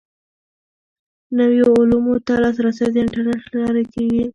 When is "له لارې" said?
3.51-3.83